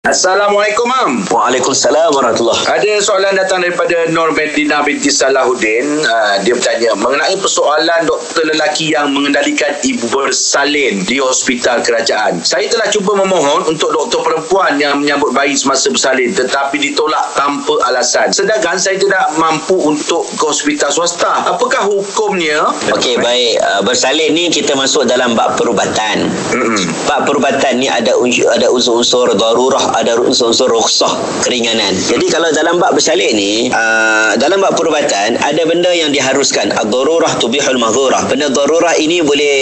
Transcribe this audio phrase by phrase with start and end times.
[0.00, 1.28] Assalamualaikum, Mam.
[1.28, 5.84] Waalaikumsalam warahmatullahi Ada soalan datang daripada Nur Medina binti Salahuddin.
[6.00, 12.40] Uh, dia bertanya mengenai persoalan doktor lelaki yang mengendalikan ibu bersalin di hospital kerajaan.
[12.40, 17.76] Saya telah cuba memohon untuk doktor perempuan yang menyambut bayi semasa bersalin tetapi ditolak tanpa
[17.92, 18.32] alasan.
[18.32, 21.44] Sedangkan saya tidak mampu untuk ke hospital swasta.
[21.44, 22.72] Apakah hukumnya?
[22.96, 26.32] Okey baik uh, bersalin ni kita masuk dalam bab perubatan.
[26.56, 26.88] Mm-mm.
[27.04, 28.16] Bab perubatan ni ada
[28.48, 31.10] ada unsur-unsur darurah, ada unsur-unsur rukhsah,
[31.42, 31.94] keringanan.
[31.96, 36.72] Jadi kalau dalam bab bersalin ni uh, dalam bab perubatan ada benda yang diharuskan.
[36.74, 38.26] Ad-darurah tubihul mahdzurah.
[38.30, 39.56] Benda darurah ini boleh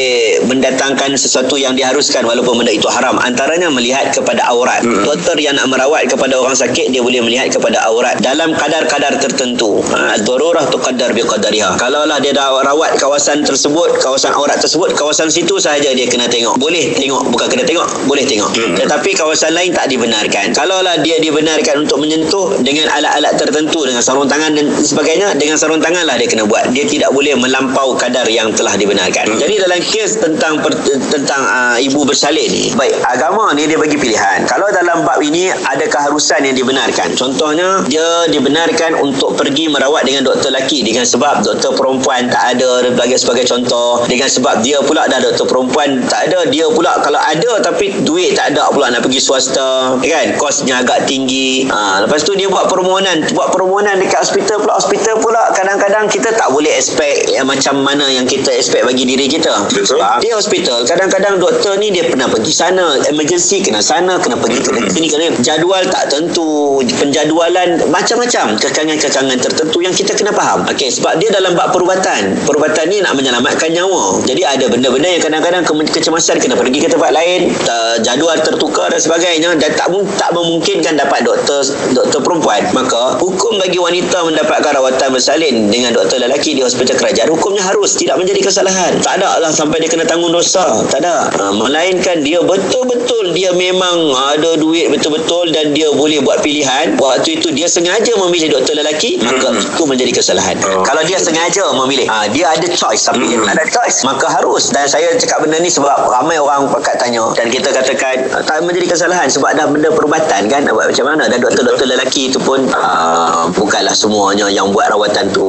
[0.44, 3.16] mendatangkan sesuatu yang diharuskan walaupun benda itu haram.
[3.22, 4.84] Antaranya melihat kepada aurat.
[4.84, 5.04] Mm-mm.
[5.04, 9.80] Doktor yang nak merawat kepada orang sakit dia boleh melihat kepada aurat dalam kadar-kadar tertentu.
[9.92, 11.76] Ha, ad-darurah tuqaddar biqadariha.
[11.78, 16.56] Kalaulah dia dah rawat kawasan tersebut, kawasan aurat tersebut, kawasan situ sahaja dia kena tengok.
[16.58, 18.50] Boleh tengok, bukan kena tengok, boleh tengok.
[18.54, 18.74] Hmm.
[18.76, 20.50] Tetapi kawasan lain tak dibenarkan.
[20.50, 25.78] Kalaulah dia dibenarkan untuk menyentuh dengan alat-alat tertentu dengan sarung tangan dan sebagainya, dengan sarung
[25.78, 26.74] tanganlah dia kena buat.
[26.74, 29.30] Dia tidak boleh melampau kadar yang telah dibenarkan.
[29.30, 29.38] Hmm.
[29.38, 30.74] Jadi dalam kes tentang per,
[31.14, 34.42] tentang uh, ibu bersalin ni, baik agama ni dia bagi pilihan.
[34.50, 37.14] Kalau dalam bab ini ada keharusan yang dibenarkan.
[37.14, 42.82] Contohnya dia dibenarkan untuk pergi merawat dengan doktor lelaki dengan sebab doktor perempuan tak ada
[42.82, 46.96] dan sebagai sebagai contoh dengan sebab dia pula dah doktor perempuan tak ada dia pula
[47.04, 50.26] kalau ada tapi duit tak ada pula nak pergi swasta kan?
[50.40, 51.68] Kosnya agak tinggi.
[51.68, 53.28] Ha, lepas tu dia buat permohonan.
[53.36, 54.74] Buat permohonan dekat hospital pula.
[54.80, 59.28] Hospital pula kadang-kadang kita tak boleh expect yang macam mana yang kita expect bagi diri
[59.28, 59.68] kita.
[59.68, 60.00] Betul.
[60.24, 60.82] dia hospital.
[60.88, 62.98] Kadang-kadang doktor ni dia pernah pergi sana.
[63.06, 66.80] Emergency kena sana kena pergi ke sini kena jadual tak tentu.
[66.98, 68.56] Penjadualan macam-macam.
[68.58, 70.64] Kekangan-kekangan tertentu yang kita kena faham.
[70.70, 72.38] Okey sebab dia dalam bab perubatan.
[72.48, 74.22] Perubatan ni nak menyelamatkan nyawa.
[74.24, 77.52] Jadi ada benda-benda yang kadang-kadang ke- kecemasan kena pergi ke tempat lain.
[78.00, 79.50] Jadual tertukar dan sebagainya.
[79.58, 81.62] Dan tak tak memungkinkan dapat doktor
[81.94, 82.62] doktor perempuan.
[82.74, 87.94] Maka hukum bagi wanita mendapatkan rawatan bersalin dengan doktor lelaki di hospital kerajaan hukumnya harus
[87.94, 88.98] tidak menjadi kesalahan.
[89.00, 90.82] Tak ada lah sampai dia kena tanggung dosa.
[90.90, 91.30] Tak ada.
[91.32, 96.98] Ha, melainkan dia betul-betul dia memang ada duit betul-betul dan dia boleh buat pilihan.
[96.98, 99.60] Waktu itu dia sengaja memilih doktor lelaki maka Hmm.
[99.64, 100.56] itu menjadi kesalahan.
[100.60, 100.84] Oh.
[100.84, 103.46] kalau dia sengaja memilih ha, dia ada choice tapi dia Hmm.
[103.48, 104.04] tak ada choice.
[104.04, 104.68] Maka harus.
[104.74, 107.24] Dan saya cakap benda ni sebab ramai orang pakat tanya.
[107.32, 111.24] Dan kita katakan tak menjadi kesalahan sebab dah benda perubatan kan nak buat macam mana
[111.26, 115.46] dan doktor-doktor lelaki itu pun uh, bukanlah semuanya yang buat rawatan tu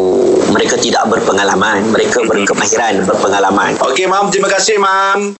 [0.50, 2.30] mereka tidak berpengalaman mereka Hmm.
[2.32, 4.30] berkemahiran berpengalaman Okey, Mam.
[4.32, 5.36] Terima kasih, Mam.